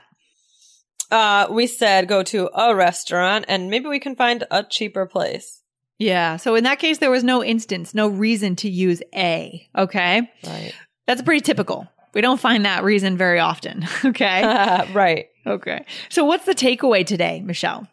uh, 1.14 1.46
we 1.50 1.66
said 1.66 2.08
go 2.08 2.22
to 2.24 2.50
a 2.54 2.74
restaurant 2.74 3.44
and 3.48 3.70
maybe 3.70 3.88
we 3.88 4.00
can 4.00 4.16
find 4.16 4.44
a 4.50 4.64
cheaper 4.64 5.06
place. 5.06 5.62
Yeah. 5.98 6.36
So 6.36 6.54
in 6.54 6.64
that 6.64 6.78
case, 6.78 6.98
there 6.98 7.10
was 7.10 7.24
no 7.24 7.42
instance, 7.42 7.94
no 7.94 8.08
reason 8.08 8.56
to 8.56 8.68
use 8.68 9.02
a. 9.14 9.68
Okay. 9.76 10.30
Right. 10.44 10.72
That's 11.06 11.22
pretty 11.22 11.40
typical. 11.40 11.88
We 12.14 12.20
don't 12.20 12.40
find 12.40 12.64
that 12.64 12.84
reason 12.84 13.16
very 13.16 13.40
often. 13.40 13.86
Okay. 14.04 14.42
right. 14.92 15.26
okay. 15.46 15.84
So 16.08 16.24
what's 16.24 16.44
the 16.44 16.54
takeaway 16.54 17.06
today, 17.06 17.40
Michelle? 17.40 17.88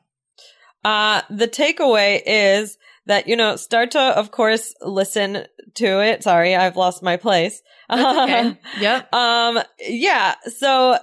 Uh, 0.84 1.22
the 1.30 1.48
takeaway 1.48 2.22
is 2.26 2.78
that, 3.06 3.28
you 3.28 3.36
know, 3.36 3.56
start 3.56 3.92
to, 3.92 4.00
of 4.00 4.32
course, 4.32 4.74
listen 4.82 5.46
to 5.76 6.04
it. 6.04 6.24
Sorry, 6.24 6.56
I've 6.56 6.76
lost 6.76 7.02
my 7.02 7.18
place. 7.18 7.62
Okay. 7.90 8.60
yep. 8.80 9.14
um, 9.14 9.60
yeah. 9.80 10.36
So, 10.58 10.98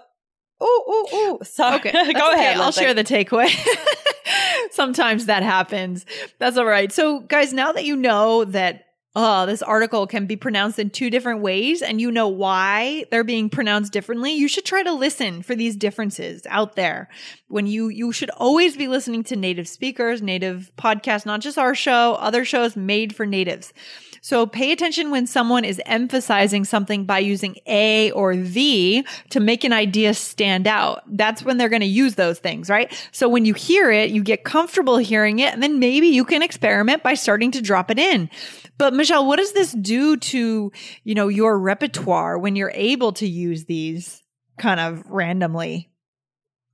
ooh, 0.62 0.82
ooh, 0.88 1.16
ooh. 1.16 1.38
Sorry. 1.42 1.76
Okay. 1.76 1.92
Go 2.12 2.30
okay. 2.32 2.40
ahead. 2.40 2.56
I'll 2.58 2.72
share 2.72 2.94
the 2.94 3.04
takeaway. 3.04 3.50
Sometimes 4.70 5.26
that 5.26 5.42
happens. 5.42 6.04
That's 6.38 6.56
all 6.56 6.66
right. 6.66 6.92
So, 6.92 7.20
guys, 7.20 7.52
now 7.52 7.72
that 7.72 7.84
you 7.84 7.96
know 7.96 8.44
that 8.44 8.84
uh, 9.14 9.46
this 9.46 9.62
article 9.62 10.06
can 10.06 10.26
be 10.26 10.36
pronounced 10.36 10.78
in 10.78 10.90
two 10.90 11.10
different 11.10 11.40
ways 11.40 11.82
and 11.82 12.00
you 12.00 12.10
know 12.10 12.28
why 12.28 13.04
they're 13.10 13.24
being 13.24 13.50
pronounced 13.50 13.92
differently, 13.92 14.32
you 14.32 14.48
should 14.48 14.64
try 14.64 14.82
to 14.82 14.92
listen 14.92 15.42
for 15.42 15.54
these 15.54 15.76
differences 15.76 16.46
out 16.48 16.76
there. 16.76 17.08
When 17.48 17.66
you 17.66 17.88
you 17.88 18.12
should 18.12 18.30
always 18.30 18.76
be 18.76 18.88
listening 18.88 19.24
to 19.24 19.36
native 19.36 19.66
speakers, 19.66 20.20
native 20.20 20.70
podcasts, 20.76 21.24
not 21.24 21.40
just 21.40 21.56
our 21.56 21.74
show, 21.74 22.14
other 22.20 22.44
shows 22.44 22.76
made 22.76 23.16
for 23.16 23.24
natives. 23.24 23.72
So 24.20 24.46
pay 24.46 24.72
attention 24.72 25.10
when 25.10 25.26
someone 25.26 25.64
is 25.64 25.80
emphasizing 25.86 26.64
something 26.64 27.04
by 27.04 27.20
using 27.20 27.56
a 27.66 28.10
or 28.10 28.36
the 28.36 29.06
to 29.30 29.40
make 29.40 29.64
an 29.64 29.72
idea 29.72 30.12
stand 30.14 30.66
out. 30.66 31.02
That's 31.06 31.42
when 31.42 31.56
they're 31.56 31.68
going 31.68 31.80
to 31.80 31.86
use 31.86 32.16
those 32.16 32.38
things, 32.38 32.68
right? 32.68 32.92
So 33.12 33.28
when 33.28 33.44
you 33.44 33.54
hear 33.54 33.90
it, 33.90 34.10
you 34.10 34.22
get 34.22 34.44
comfortable 34.44 34.98
hearing 34.98 35.38
it, 35.38 35.54
and 35.54 35.62
then 35.62 35.78
maybe 35.78 36.08
you 36.08 36.24
can 36.24 36.42
experiment 36.42 37.02
by 37.02 37.14
starting 37.14 37.50
to 37.52 37.62
drop 37.62 37.90
it 37.90 37.98
in. 37.98 38.28
But 38.76 38.92
Michelle, 38.92 39.26
what 39.26 39.36
does 39.36 39.52
this 39.52 39.72
do 39.72 40.16
to, 40.16 40.72
you 41.04 41.14
know, 41.14 41.28
your 41.28 41.58
repertoire 41.58 42.38
when 42.38 42.56
you're 42.56 42.72
able 42.74 43.12
to 43.14 43.26
use 43.26 43.64
these 43.64 44.22
kind 44.58 44.80
of 44.80 45.02
randomly? 45.06 45.90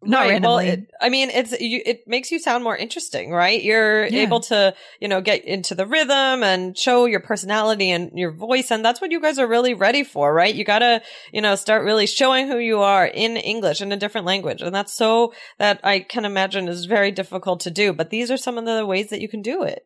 Not 0.06 0.20
Right. 0.20 0.28
randomly. 0.30 0.64
Well, 0.66 0.74
it, 0.74 0.90
I 1.00 1.08
mean, 1.08 1.30
it's 1.30 1.58
you, 1.60 1.80
it 1.84 2.06
makes 2.06 2.30
you 2.30 2.38
sound 2.38 2.62
more 2.64 2.76
interesting, 2.76 3.30
right? 3.30 3.62
You're 3.62 4.06
Yeah. 4.06 4.22
able 4.22 4.40
to, 4.40 4.74
you 5.00 5.08
know, 5.08 5.20
get 5.20 5.44
into 5.44 5.74
the 5.74 5.86
rhythm 5.86 6.42
and 6.42 6.76
show 6.78 7.06
your 7.06 7.20
personality 7.20 7.90
and 7.90 8.10
your 8.14 8.30
voice, 8.32 8.70
and 8.70 8.84
that's 8.84 9.00
what 9.00 9.10
you 9.10 9.20
guys 9.20 9.38
are 9.38 9.46
really 9.46 9.74
ready 9.74 10.04
for, 10.04 10.32
right? 10.32 10.54
You 10.54 10.64
gotta, 10.64 11.02
you 11.32 11.40
know, 11.40 11.54
start 11.56 11.84
really 11.84 12.06
showing 12.06 12.48
who 12.48 12.58
you 12.58 12.80
are 12.80 13.06
in 13.06 13.36
English 13.36 13.80
in 13.80 13.92
a 13.92 13.96
different 13.96 14.26
language, 14.26 14.62
and 14.62 14.74
that's 14.74 14.92
so 14.92 15.32
that 15.58 15.80
I 15.82 16.00
can 16.00 16.24
imagine 16.24 16.68
is 16.68 16.84
very 16.84 17.10
difficult 17.10 17.60
to 17.60 17.70
do. 17.70 17.92
But 17.92 18.10
these 18.10 18.30
are 18.30 18.36
some 18.36 18.58
of 18.58 18.64
the 18.64 18.84
ways 18.86 19.10
that 19.10 19.20
you 19.20 19.28
can 19.28 19.42
do 19.42 19.62
it. 19.62 19.84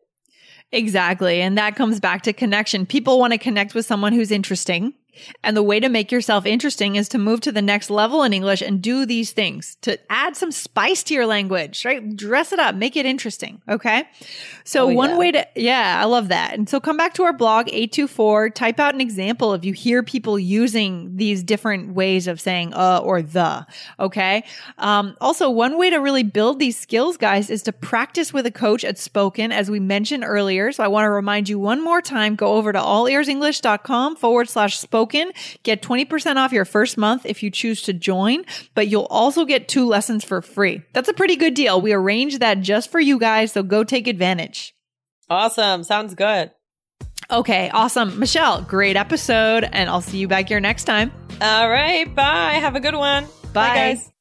Exactly. 0.71 1.41
And 1.41 1.57
that 1.57 1.75
comes 1.75 1.99
back 1.99 2.21
to 2.23 2.33
connection. 2.33 2.85
People 2.85 3.19
want 3.19 3.33
to 3.33 3.39
connect 3.39 3.73
with 3.73 3.85
someone 3.85 4.13
who's 4.13 4.31
interesting. 4.31 4.93
And 5.43 5.55
the 5.55 5.63
way 5.63 5.79
to 5.79 5.89
make 5.89 6.11
yourself 6.11 6.45
interesting 6.45 6.95
is 6.95 7.09
to 7.09 7.17
move 7.17 7.41
to 7.41 7.51
the 7.51 7.61
next 7.61 7.89
level 7.89 8.23
in 8.23 8.33
English 8.33 8.61
and 8.61 8.81
do 8.81 9.05
these 9.05 9.31
things 9.31 9.77
to 9.81 9.97
add 10.11 10.35
some 10.35 10.51
spice 10.51 11.03
to 11.03 11.13
your 11.13 11.25
language, 11.25 11.85
right? 11.85 12.15
Dress 12.15 12.51
it 12.51 12.59
up, 12.59 12.75
make 12.75 12.95
it 12.95 13.05
interesting. 13.05 13.61
Okay. 13.69 14.03
So 14.63 14.89
Oh, 14.89 14.93
one 14.93 15.11
yeah. 15.11 15.17
way 15.17 15.31
to, 15.31 15.47
yeah, 15.55 15.99
I 16.01 16.05
love 16.05 16.29
that. 16.29 16.53
And 16.53 16.69
so 16.69 16.79
come 16.79 16.97
back 16.97 17.13
to 17.15 17.23
our 17.23 17.33
blog, 17.33 17.67
824, 17.69 18.51
type 18.51 18.79
out 18.79 18.93
an 18.95 19.01
example 19.01 19.53
if 19.53 19.65
you 19.65 19.73
hear 19.73 20.03
people 20.03 20.37
using 20.39 21.15
these 21.15 21.43
different 21.43 21.93
ways 21.93 22.27
of 22.27 22.39
saying 22.39 22.73
uh 22.73 22.99
or 23.03 23.21
the. 23.21 23.65
Okay. 23.99 24.43
Um, 24.77 25.15
also, 25.21 25.49
one 25.49 25.77
way 25.77 25.89
to 25.89 25.97
really 25.97 26.23
build 26.23 26.59
these 26.59 26.77
skills, 26.79 27.17
guys, 27.17 27.49
is 27.49 27.63
to 27.63 27.71
practice 27.73 28.33
with 28.33 28.45
a 28.45 28.51
coach 28.51 28.83
at 28.83 28.97
Spoken, 28.97 29.51
as 29.51 29.69
we 29.69 29.79
mentioned 29.79 30.23
earlier. 30.25 30.71
So 30.71 30.83
I 30.83 30.87
want 30.87 31.05
to 31.05 31.09
remind 31.09 31.49
you 31.49 31.59
one 31.59 31.83
more 31.83 32.01
time, 32.01 32.35
go 32.35 32.53
over 32.53 32.71
to 32.71 32.79
allearsenglish.com 32.79 34.15
forward 34.15 34.49
slash 34.49 34.77
spoken, 34.77 35.08
get 35.63 35.81
20% 35.81 36.35
off 36.37 36.51
your 36.51 36.65
first 36.65 36.97
month 36.97 37.25
if 37.25 37.43
you 37.43 37.49
choose 37.51 37.81
to 37.83 37.93
join, 37.93 38.45
but 38.75 38.87
you'll 38.87 39.07
also 39.09 39.45
get 39.45 39.67
two 39.67 39.85
lessons 39.85 40.23
for 40.23 40.41
free. 40.41 40.81
That's 40.93 41.09
a 41.09 41.13
pretty 41.13 41.35
good 41.35 41.53
deal. 41.53 41.81
We 41.81 41.93
arranged 41.93 42.39
that 42.39 42.61
just 42.61 42.91
for 42.91 42.99
you 42.99 43.19
guys, 43.19 43.51
so 43.51 43.63
go 43.63 43.83
take 43.83 44.07
advantage. 44.07 44.73
Awesome. 45.29 45.83
Sounds 45.83 46.15
good. 46.15 46.51
Okay, 47.31 47.69
awesome. 47.69 48.17
Michelle, 48.17 48.63
great 48.63 48.95
episode, 48.95 49.63
and 49.63 49.89
I'll 49.89 50.01
see 50.01 50.17
you 50.17 50.27
back 50.27 50.47
here 50.47 50.59
next 50.59 50.85
time. 50.85 51.11
All 51.41 51.69
right. 51.69 52.13
Bye. 52.15 52.53
Have 52.53 52.75
a 52.75 52.79
good 52.79 52.95
one. 52.95 53.25
Bye. 53.53 53.75
guys. 53.75 54.11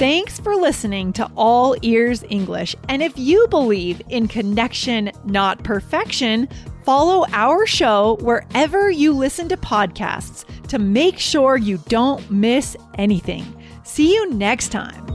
Thanks 0.00 0.40
for 0.40 0.56
listening 0.56 1.12
to 1.12 1.30
All 1.36 1.76
Ears 1.82 2.24
English. 2.30 2.74
And 2.88 3.02
if 3.02 3.12
you 3.18 3.46
believe 3.48 4.00
in 4.08 4.28
connection, 4.28 5.12
not 5.26 5.62
perfection, 5.62 6.48
follow 6.84 7.26
our 7.32 7.66
show 7.66 8.16
wherever 8.22 8.90
you 8.90 9.12
listen 9.12 9.46
to 9.50 9.58
podcasts 9.58 10.46
to 10.68 10.78
make 10.78 11.18
sure 11.18 11.58
you 11.58 11.76
don't 11.88 12.30
miss 12.30 12.78
anything. 12.96 13.44
See 13.82 14.14
you 14.14 14.32
next 14.32 14.70
time. 14.70 15.06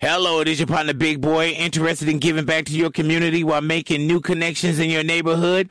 Hello, 0.00 0.40
it 0.40 0.48
is 0.48 0.58
your 0.58 0.66
partner 0.66 0.92
Big 0.92 1.20
Boy, 1.20 1.50
interested 1.50 2.08
in 2.08 2.18
giving 2.18 2.44
back 2.44 2.64
to 2.64 2.72
your 2.72 2.90
community 2.90 3.44
while 3.44 3.62
making 3.62 4.08
new 4.08 4.20
connections 4.20 4.80
in 4.80 4.90
your 4.90 5.04
neighborhood. 5.04 5.70